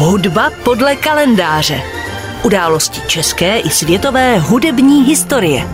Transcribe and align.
Hudba 0.00 0.50
podle 0.64 0.96
kalendáře. 0.96 1.80
Události 2.44 3.00
české 3.08 3.58
i 3.58 3.70
světové 3.70 4.38
hudební 4.38 5.04
historie. 5.04 5.68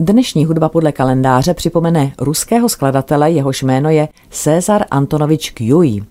Dnešní 0.00 0.44
hudba 0.44 0.68
podle 0.68 0.92
kalendáře 0.92 1.54
připomene 1.54 2.12
ruského 2.18 2.68
skladatele, 2.68 3.30
jehož 3.30 3.62
jméno 3.62 3.90
je 3.90 4.08
Cezar 4.30 4.84
Antonovič 4.90 5.50
Kjuj. 5.50 6.02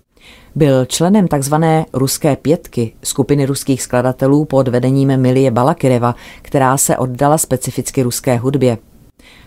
Byl 0.56 0.86
členem 0.86 1.28
tzv. 1.28 1.56
ruské 1.94 2.36
pětky, 2.36 2.94
skupiny 3.04 3.46
ruských 3.46 3.82
skladatelů 3.82 4.46
pod 4.46 4.68
vedením 4.68 5.18
Milie 5.18 5.52
Balakireva, 5.52 6.16
která 6.42 6.78
se 6.78 6.98
oddala 6.98 7.38
specificky 7.38 8.04
ruské 8.04 8.38
hudbě. 8.38 8.78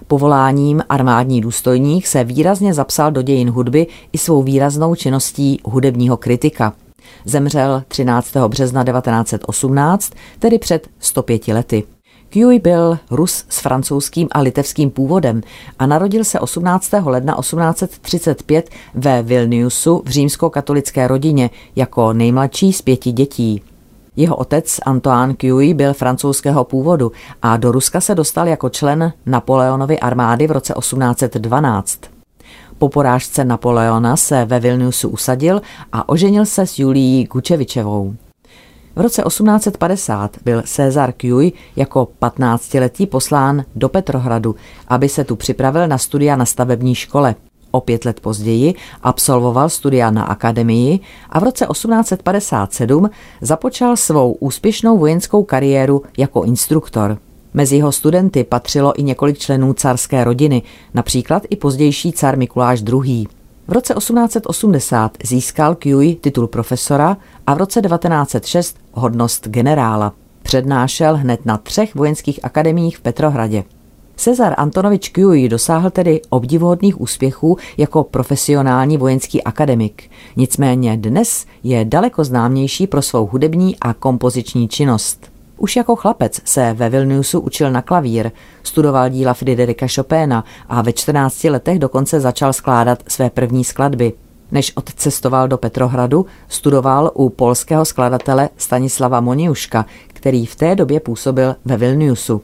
Povoláním 0.07 0.83
armádní 0.89 1.41
důstojník 1.41 2.07
se 2.07 2.25
výrazně 2.25 2.75
zapsal 2.75 3.11
do 3.13 3.23
dějin 3.23 3.51
hudby 3.51 3.87
i 4.13 4.19
svou 4.19 4.43
výraznou 4.43 4.95
činností 4.95 5.61
hudebního 5.65 6.17
kritika. 6.17 6.75
Zemřel 7.25 7.83
13. 7.89 8.37
března 8.49 8.85
1918, 8.85 10.13
tedy 10.39 10.59
před 10.59 10.89
105 10.99 11.49
lety. 11.49 11.85
Kjuj 12.29 12.59
byl 12.59 12.99
Rus 13.11 13.45
s 13.49 13.61
francouzským 13.61 14.29
a 14.33 14.41
litevským 14.41 14.91
původem 14.91 15.41
a 15.79 15.87
narodil 15.87 16.25
se 16.25 16.41
18. 16.41 16.91
ledna 17.05 17.37
1835 17.41 18.71
ve 18.95 19.23
Vilniusu 19.23 20.03
v 20.05 20.09
římskokatolické 20.09 21.09
rodině 21.09 21.51
jako 21.77 22.13
nejmladší 22.13 22.73
z 22.73 22.83
pěti 22.83 23.13
dětí. 23.13 23.63
Jeho 24.17 24.37
otec 24.37 24.81
Antoine 24.87 25.35
Cuy 25.41 25.75
byl 25.75 25.95
francouzského 25.95 26.65
původu 26.65 27.13
a 27.43 27.57
do 27.57 27.73
Ruska 27.73 28.01
se 28.01 28.15
dostal 28.15 28.49
jako 28.49 28.69
člen 28.69 29.13
Napoleonovy 29.27 30.01
armády 30.01 30.47
v 30.47 30.51
roce 30.51 30.75
1812. 30.79 32.18
Po 32.79 32.89
porážce 32.89 33.45
Napoleona 33.45 34.17
se 34.17 34.45
ve 34.45 34.61
Vilniusu 34.61 35.09
usadil 35.09 35.63
a 35.93 36.09
oženil 36.09 36.47
se 36.47 36.67
s 36.67 36.79
Julií 36.79 37.25
Gučevičevou. 37.25 38.15
V 38.97 39.01
roce 39.01 39.23
1850 39.23 40.37
byl 40.45 40.63
César 40.63 41.13
Cuy 41.21 41.53
jako 41.77 42.09
15-letý 42.23 43.07
poslán 43.07 43.65
do 43.77 43.89
Petrohradu, 43.89 44.55
aby 44.89 45.09
se 45.09 45.25
tu 45.25 45.37
připravil 45.37 45.89
na 45.89 45.99
studia 45.99 46.37
na 46.37 46.45
stavební 46.45 46.95
škole. 46.95 47.35
O 47.71 47.81
pět 47.81 48.05
let 48.05 48.21
později 48.21 48.75
absolvoval 49.03 49.69
studia 49.69 50.11
na 50.11 50.25
akademii 50.25 51.01
a 51.31 51.41
v 51.41 51.43
roce 51.43 51.67
1857 51.73 53.11
započal 53.41 53.97
svou 53.97 54.33
úspěšnou 54.33 54.99
vojenskou 54.99 55.45
kariéru 55.45 56.03
jako 56.17 56.45
instruktor. 56.45 57.19
Mezi 57.59 57.77
jeho 57.77 57.93
studenty 57.93 58.45
patřilo 58.45 59.01
i 59.01 59.03
několik 59.03 59.39
členů 59.39 59.73
carské 59.73 60.25
rodiny, 60.25 60.63
například 60.95 61.43
i 61.51 61.57
pozdější 61.57 62.13
car 62.13 62.39
Mikuláš 62.39 62.83
II. 62.83 63.27
V 63.69 63.73
roce 63.73 63.95
1880 63.95 65.13
získal 65.25 65.75
Cuy 65.75 66.15
titul 66.15 66.47
profesora 66.47 67.17
a 67.47 67.55
v 67.55 67.59
roce 67.59 67.81
1906 67.81 68.77
hodnost 68.93 69.49
generála. 69.49 70.13
Přednášel 70.43 71.17
hned 71.17 71.47
na 71.47 71.59
třech 71.59 71.95
vojenských 71.95 72.45
akademiích 72.45 72.97
v 72.97 73.01
Petrohradě. 73.01 73.65
Cezar 74.17 74.55
Antonovič 74.57 75.11
Cuy 75.11 75.49
dosáhl 75.49 75.91
tedy 75.91 76.21
obdivuhodných 76.29 77.01
úspěchů 77.01 77.57
jako 77.77 78.05
profesionální 78.05 78.97
vojenský 78.97 79.43
akademik. 79.43 80.11
Nicméně 80.37 80.97
dnes 80.97 81.47
je 81.63 81.85
daleko 81.85 82.25
známější 82.25 82.87
pro 82.87 83.03
svou 83.03 83.27
hudební 83.27 83.77
a 83.81 83.95
kompoziční 83.95 84.69
činnost. 84.69 85.38
Už 85.59 85.77
jako 85.77 85.97
chlapec 85.97 86.41
se 86.45 86.73
ve 86.73 86.89
Vilniusu 86.89 87.41
učil 87.41 87.71
na 87.71 87.83
klavír, 87.83 88.31
studoval 88.63 89.09
díla 89.09 89.35
Friderika 89.35 89.87
Chopéna 89.95 90.45
a 90.69 90.83
ve 90.83 90.93
14 90.93 91.45
letech 91.45 91.79
dokonce 91.79 92.21
začal 92.21 92.53
skládat 92.53 93.03
své 93.09 93.31
první 93.31 93.65
skladby. 93.65 94.13
Než 94.53 94.73
odcestoval 94.77 95.49
do 95.49 95.59
Petrohradu, 95.59 96.27
studoval 96.49 97.11
u 97.15 97.29
polského 97.29 97.85
skladatele 97.85 98.49
Stanislava 98.57 99.21
Moniuška, 99.21 99.87
který 100.07 100.47
v 100.47 100.57
té 100.57 100.75
době 100.75 101.01
působil 101.01 101.57
ve 101.65 101.77
Vilniusu. 101.77 102.43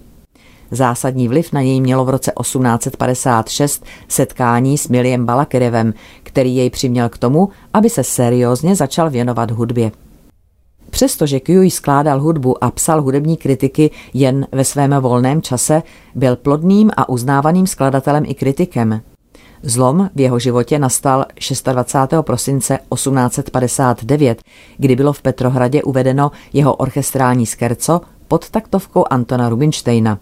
Zásadní 0.71 1.29
vliv 1.29 1.53
na 1.53 1.63
něj 1.63 1.81
mělo 1.81 2.05
v 2.05 2.11
roce 2.11 2.33
1856 2.41 3.85
setkání 4.09 4.79
s 4.79 4.89
Miliem 4.89 5.27
Balakirevem, 5.27 5.95
který 6.23 6.57
jej 6.57 6.71
přiměl 6.71 7.09
k 7.09 7.19
tomu, 7.19 7.49
aby 7.73 7.91
se 7.91 8.05
seriózně 8.05 8.77
začal 8.77 9.11
věnovat 9.11 9.51
hudbě. 9.51 9.93
Přestože 10.95 11.41
Kyuj 11.41 11.71
skládal 11.71 12.21
hudbu 12.21 12.65
a 12.65 12.71
psal 12.71 13.03
hudební 13.03 13.37
kritiky 13.37 13.91
jen 14.15 14.47
ve 14.53 14.65
svém 14.65 14.95
volném 15.01 15.43
čase, 15.43 15.83
byl 16.15 16.37
plodným 16.37 16.91
a 16.97 17.09
uznávaným 17.09 17.67
skladatelem 17.67 18.25
i 18.27 18.35
kritikem. 18.35 19.01
Zlom 19.63 20.11
v 20.15 20.21
jeho 20.21 20.39
životě 20.39 20.79
nastal 20.79 21.25
26. 21.73 22.15
prosince 22.21 22.79
1859, 22.95 24.43
kdy 24.79 24.97
bylo 24.97 25.13
v 25.13 25.23
Petrohradě 25.23 25.83
uvedeno 25.83 26.31
jeho 26.53 26.75
orchestrální 26.75 27.47
skerco 27.47 28.01
pod 28.29 28.51
taktovkou 28.51 29.05
Antona 29.11 29.49
Rubinsteina. 29.49 30.19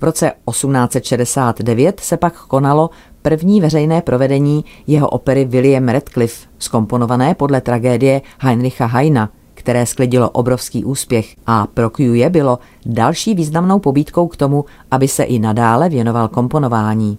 V 0.00 0.04
roce 0.04 0.32
1869 0.50 2.00
se 2.00 2.16
pak 2.16 2.46
konalo 2.46 2.90
první 3.22 3.60
veřejné 3.60 4.02
provedení 4.02 4.64
jeho 4.86 5.08
opery 5.08 5.44
William 5.44 5.88
Radcliffe, 5.88 6.48
skomponované 6.58 7.34
podle 7.34 7.60
tragédie 7.60 8.22
Heinricha 8.38 8.86
Heina– 8.86 9.30
které 9.62 9.86
sklidilo 9.86 10.30
obrovský 10.30 10.84
úspěch 10.84 11.36
a 11.46 11.66
pro 11.66 11.90
Kyuje 11.90 12.30
bylo 12.30 12.58
další 12.86 13.34
významnou 13.34 13.78
pobídkou 13.78 14.28
k 14.28 14.36
tomu, 14.36 14.64
aby 14.90 15.08
se 15.08 15.22
i 15.22 15.38
nadále 15.38 15.88
věnoval 15.88 16.28
komponování. 16.28 17.18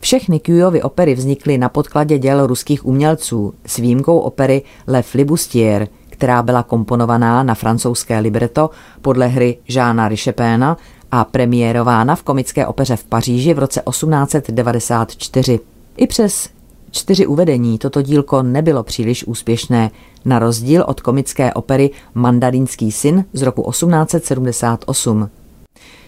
Všechny 0.00 0.40
Kyujovy 0.40 0.82
opery 0.82 1.14
vznikly 1.14 1.58
na 1.58 1.68
podkladě 1.68 2.18
děl 2.18 2.46
ruských 2.46 2.86
umělců 2.86 3.54
s 3.66 3.76
výjimkou 3.76 4.18
opery 4.18 4.62
Le 4.86 5.02
Flibustier, 5.02 5.88
která 6.10 6.42
byla 6.42 6.62
komponovaná 6.62 7.42
na 7.42 7.54
francouzské 7.54 8.18
libreto 8.18 8.70
podle 9.00 9.26
hry 9.26 9.58
Žána 9.64 10.08
Richepéna 10.08 10.76
a 11.10 11.24
premiérována 11.24 12.16
v 12.16 12.22
komické 12.22 12.66
opeře 12.66 12.96
v 12.96 13.04
Paříži 13.04 13.54
v 13.54 13.58
roce 13.58 13.82
1894. 13.90 15.60
I 15.96 16.06
přes 16.06 16.48
čtyři 16.92 17.26
uvedení 17.26 17.78
toto 17.78 18.02
dílko 18.02 18.42
nebylo 18.42 18.82
příliš 18.82 19.24
úspěšné, 19.24 19.90
na 20.24 20.38
rozdíl 20.38 20.84
od 20.86 21.00
komické 21.00 21.54
opery 21.54 21.90
Mandarinský 22.14 22.92
syn 22.92 23.24
z 23.32 23.42
roku 23.42 23.70
1878. 23.70 25.28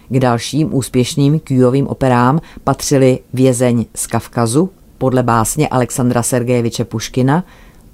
K 0.09 0.19
dalším 0.21 0.75
úspěšným 0.75 1.41
Kyjovým 1.41 1.87
operám 1.87 2.41
patřily 2.65 3.19
Vězeň 3.33 3.85
z 3.95 4.07
Kavkazu 4.07 4.71
podle 4.99 5.23
básně 5.23 5.69
Alexandra 5.69 6.23
Sergejeviče 6.23 6.85
Puškina, 6.85 7.45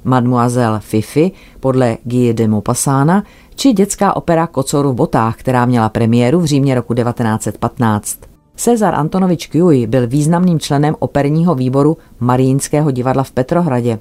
Mademoiselle 0.04 0.80
Fifi 0.80 1.32
podle 1.60 1.96
Guy 2.04 2.34
de 2.34 2.48
Maupassana 2.48 3.24
či 3.54 3.72
dětská 3.72 4.16
opera 4.16 4.46
Kocoru 4.46 4.92
v 4.92 4.94
botách, 4.94 5.36
která 5.36 5.66
měla 5.66 5.88
premiéru 5.88 6.40
v 6.40 6.44
Římě 6.44 6.74
roku 6.74 6.94
1915. 6.94 8.29
Cezar 8.60 8.94
Antonovič 8.94 9.46
Kjuj 9.46 9.86
byl 9.86 10.06
významným 10.06 10.60
členem 10.60 10.96
operního 10.98 11.54
výboru 11.54 11.96
Mariínského 12.20 12.90
divadla 12.90 13.22
v 13.22 13.30
Petrohradě. 13.30 13.98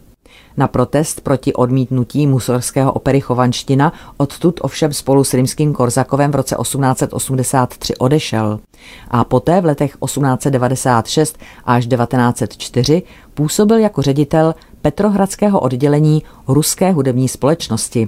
Na 0.58 0.68
protest 0.68 1.22
proti 1.22 1.53
odmítnutí 1.53 2.28
musorského 2.28 2.94
opery 2.94 3.22
Chovanština 3.22 3.94
odtud 4.18 4.59
ovšem 4.64 4.94
spolu 4.94 5.24
s 5.24 5.34
rimským 5.34 5.74
Korzakovem 5.74 6.31
v 6.31 6.36
roce 6.36 6.56
1883 6.62 7.98
odešel 7.98 8.59
a 9.12 9.24
poté 9.24 9.62
v 9.62 9.66
letech 9.66 9.98
1896 10.06 11.38
až 11.66 11.88
1904 11.88 13.03
působil 13.34 13.78
jako 13.78 14.02
ředitel 14.02 14.56
Petrohradského 14.81 15.59
oddělení 15.59 16.24
Ruské 16.48 16.92
hudební 16.92 17.28
společnosti. 17.28 18.08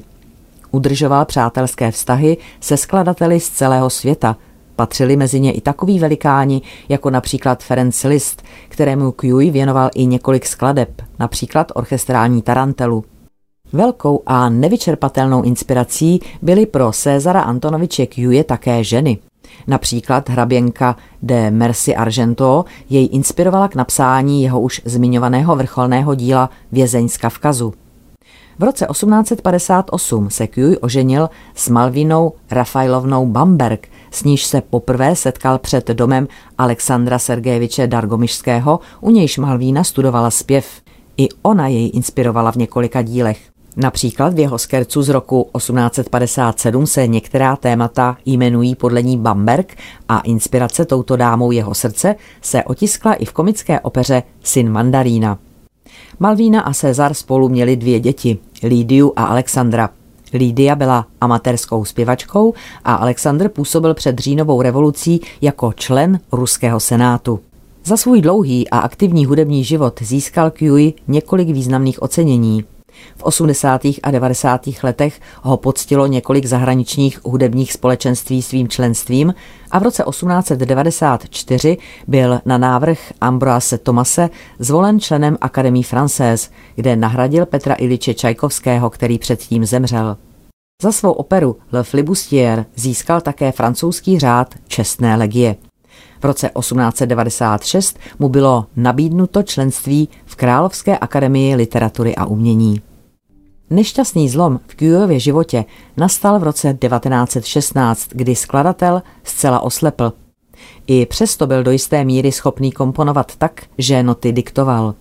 Udržoval 0.72 1.26
přátelské 1.26 1.92
vztahy 1.92 2.38
se 2.60 2.78
skladateli 2.78 3.40
z 3.40 3.50
celého 3.50 3.90
světa– 3.90 4.36
Patřili 4.82 5.16
mezi 5.16 5.40
ně 5.40 5.52
i 5.52 5.62
takový 5.62 6.00
velikáni, 6.00 6.62
jako 6.90 7.10
například 7.10 7.64
Ferenc 7.64 8.04
Liszt, 8.04 8.44
kterému 8.70 9.12
Kjuj 9.12 9.52
věnoval 9.52 9.90
i 9.96 10.06
několik 10.06 10.46
skladeb, 10.46 11.02
například 11.20 11.72
orchestrální 11.76 12.42
tarantelu. 12.42 13.04
Velkou 13.74 14.24
a 14.26 14.50
nevyčerpatelnou 14.50 15.44
inspirací 15.44 16.20
byly 16.42 16.66
pro 16.66 16.92
Cezara 16.92 17.42
Antonoviče 17.42 18.06
Kjuje 18.06 18.44
také 18.44 18.84
ženy. 18.84 19.18
Například 19.68 20.30
hraběnka 20.30 20.96
de 21.22 21.52
Mercy 21.52 21.96
Argento 21.96 22.66
jej 22.90 23.10
inspirovala 23.12 23.68
k 23.68 23.76
napsání 23.76 24.44
jeho 24.44 24.62
už 24.62 24.82
zmiňovaného 24.86 25.56
vrcholného 25.56 26.16
díla 26.16 26.50
Vězeň 26.72 27.10
z 27.10 27.18
Kavkazu. 27.18 27.74
V 28.62 28.64
roce 28.64 28.86
1858 28.92 30.30
se 30.30 30.48
Kjuj 30.48 30.78
oženil 30.82 31.30
s 31.56 31.70
Malvinou 31.70 32.34
Rafailovnou 32.52 33.26
Bamberg, 33.26 33.88
s 34.12 34.24
níž 34.24 34.46
se 34.46 34.62
poprvé 34.62 35.16
setkal 35.16 35.60
před 35.60 35.88
domem 35.88 36.28
Alexandra 36.58 37.20
Sergejeviče 37.20 37.88
Dargomišského, 37.88 38.80
u 39.02 39.12
nějž 39.12 39.38
Malvína 39.38 39.84
studovala 39.84 40.32
zpěv. 40.32 40.66
I 41.18 41.30
ona 41.42 41.68
jej 41.68 41.92
inspirovala 41.94 42.52
v 42.52 42.56
několika 42.56 43.02
dílech. 43.02 43.40
Například 43.78 44.34
v 44.34 44.40
jeho 44.40 44.58
skercu 44.58 45.04
z 45.04 45.10
roku 45.10 45.50
1857 45.58 46.88
se 46.88 47.08
některá 47.08 47.56
témata 47.56 48.18
jmenují 48.26 48.76
podle 48.76 49.02
ní 49.04 49.18
Bamberg 49.18 49.78
a 50.10 50.20
inspirace 50.20 50.86
touto 50.86 51.16
dámou 51.16 51.52
jeho 51.52 51.74
srdce 51.74 52.16
se 52.42 52.64
otiskla 52.64 53.14
i 53.14 53.26
v 53.26 53.34
komické 53.34 53.80
opeře 53.80 54.24
Syn 54.44 54.72
Mandarína. 54.72 55.38
Malvína 56.20 56.62
a 56.62 56.74
Cezar 56.74 57.14
spolu 57.14 57.50
měli 57.50 57.76
dvě 57.76 58.00
děti, 58.00 58.38
Lídiu 58.64 59.14
a 59.16 59.24
Alexandra. 59.24 59.90
Lídia 60.34 60.76
byla 60.76 61.08
amatérskou 61.22 61.86
zpěvačkou 61.86 62.54
a 62.84 62.94
Alexandr 62.94 63.50
působil 63.50 63.94
před 63.94 64.20
říjnovou 64.20 64.62
revolucí 64.62 65.22
jako 65.42 65.74
člen 65.74 66.20
ruského 66.32 66.80
senátu. 66.80 67.40
Za 67.86 67.98
svůj 67.98 68.22
dlouhý 68.22 68.70
a 68.70 68.80
aktivní 68.80 69.26
hudební 69.26 69.64
život 69.64 70.02
získal 70.02 70.52
Kjui 70.52 70.94
několik 71.08 71.50
významných 71.50 72.02
ocenění. 72.02 72.64
V 73.18 73.24
80. 73.24 73.82
a 74.04 74.12
90. 74.12 74.62
letech 74.84 75.20
ho 75.42 75.58
poctilo 75.58 76.08
několik 76.08 76.46
zahraničních 76.46 77.20
hudebních 77.26 77.74
společenství 77.74 78.42
svým 78.42 78.68
členstvím 78.68 79.34
a 79.72 79.80
v 79.80 79.84
roce 79.84 80.04
1894 80.10 81.78
byl 82.08 82.40
na 82.46 82.58
návrh 82.58 83.14
Ambroise 83.22 83.78
Tomase 83.78 84.30
zvolen 84.60 85.00
členem 85.00 85.38
Akademie 85.42 85.84
Française, 85.84 86.52
kde 86.76 86.96
nahradil 86.96 87.46
Petra 87.46 87.74
Iliče 87.74 88.14
Čajkovského, 88.14 88.90
který 88.90 89.20
předtím 89.20 89.66
zemřel. 89.66 90.18
Za 90.82 90.92
svou 90.92 91.12
operu 91.12 91.58
Le 91.72 91.84
Flibustier 91.84 92.66
získal 92.76 93.22
také 93.22 93.52
francouzský 93.52 94.20
řád 94.20 94.56
Čestné 94.68 95.16
legie. 95.16 95.56
V 96.22 96.26
roce 96.26 96.50
1896 96.60 98.00
mu 98.20 98.30
bylo 98.30 98.66
nabídnuto 98.76 99.44
členství 99.44 100.10
v 100.26 100.36
Královské 100.36 100.98
akademii 100.98 101.56
literatury 101.56 102.16
a 102.16 102.26
umění. 102.26 102.82
Nešťastný 103.72 104.30
zlom 104.30 104.60
v 104.68 104.76
Kujově 104.76 105.20
životě 105.20 105.66
nastal 105.98 106.40
v 106.40 106.44
roce 106.44 106.78
1916, 106.82 108.10
kdy 108.12 108.36
skladatel 108.36 109.02
zcela 109.24 109.60
oslepl. 109.60 110.14
I 110.88 111.06
přesto 111.06 111.48
byl 111.48 111.64
do 111.64 111.72
jisté 111.72 112.04
míry 112.04 112.32
schopný 112.32 112.72
komponovat 112.72 113.36
tak, 113.36 113.62
že 113.78 114.04
noty 114.04 114.32
diktoval. 114.32 114.96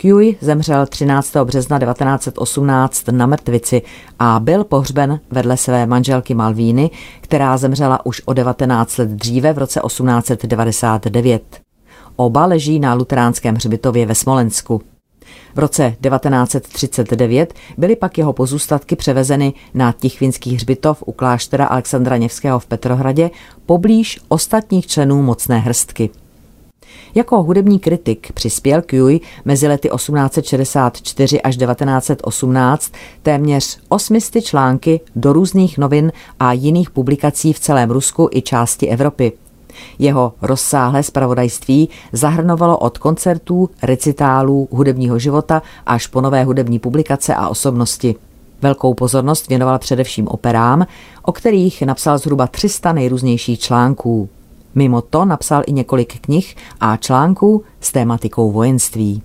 Kuj 0.00 0.36
zemřel 0.40 0.86
13. 0.86 1.36
března 1.36 1.78
1918 1.78 3.08
na 3.08 3.26
mrtvici 3.26 3.82
a 4.18 4.40
byl 4.40 4.64
pohřben 4.64 5.20
vedle 5.30 5.56
své 5.56 5.86
manželky 5.86 6.34
Malvíny, 6.34 6.90
která 7.20 7.56
zemřela 7.56 8.06
už 8.06 8.22
o 8.24 8.32
19 8.32 8.98
let 8.98 9.08
dříve 9.08 9.52
v 9.52 9.58
roce 9.58 9.80
1899. 9.86 11.60
Oba 12.16 12.46
leží 12.46 12.78
na 12.78 12.94
luteránském 12.94 13.54
hřbitově 13.54 14.06
ve 14.06 14.14
Smolensku. 14.14 14.82
V 15.54 15.58
roce 15.58 15.96
1939 16.02 17.54
byly 17.78 17.96
pak 17.96 18.18
jeho 18.18 18.32
pozůstatky 18.32 18.96
převezeny 18.96 19.52
na 19.74 19.92
Tichvinský 19.92 20.54
hřbitov 20.54 21.02
u 21.06 21.12
kláštera 21.12 21.66
Alexandra 21.66 22.16
Něvského 22.16 22.58
v 22.58 22.66
Petrohradě 22.66 23.30
poblíž 23.66 24.18
ostatních 24.28 24.86
členů 24.86 25.22
mocné 25.22 25.58
hrstky. 25.58 26.10
Jako 27.14 27.42
hudební 27.42 27.78
kritik 27.78 28.32
přispěl 28.32 28.82
Kuj 28.82 29.20
mezi 29.44 29.68
lety 29.68 29.88
1864 29.96 31.42
až 31.42 31.56
1918 31.56 32.92
téměř 33.22 33.78
osmisty 33.88 34.42
články 34.42 35.00
do 35.16 35.32
různých 35.32 35.78
novin 35.78 36.12
a 36.40 36.52
jiných 36.52 36.90
publikací 36.90 37.52
v 37.52 37.60
celém 37.60 37.90
Rusku 37.90 38.28
i 38.32 38.42
části 38.42 38.88
Evropy. 38.88 39.32
Jeho 39.98 40.32
rozsáhlé 40.42 41.02
spravodajství 41.02 41.88
zahrnovalo 42.12 42.78
od 42.78 42.98
koncertů, 42.98 43.70
recitálů, 43.82 44.68
hudebního 44.70 45.18
života 45.18 45.62
až 45.86 46.06
po 46.06 46.20
nové 46.20 46.44
hudební 46.44 46.78
publikace 46.78 47.34
a 47.34 47.48
osobnosti. 47.48 48.14
Velkou 48.62 48.94
pozornost 48.94 49.48
věnoval 49.48 49.78
především 49.78 50.28
operám, 50.28 50.86
o 51.22 51.32
kterých 51.32 51.82
napsal 51.82 52.18
zhruba 52.18 52.46
300 52.46 52.92
nejrůznějších 52.92 53.60
článků. 53.60 54.28
Mimo 54.74 55.02
to 55.02 55.24
napsal 55.24 55.62
i 55.66 55.72
několik 55.72 56.20
knih 56.20 56.56
a 56.80 56.96
článků 56.96 57.64
s 57.80 57.92
tématikou 57.92 58.52
vojenství. 58.52 59.22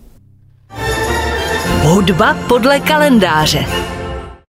Hudba 1.83 2.37
podle 2.47 2.79
kalendáře. 2.79 3.65